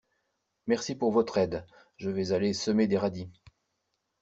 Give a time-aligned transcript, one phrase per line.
[0.65, 1.63] Merci pour votre aide,
[1.97, 3.29] je vais aller semer des radis.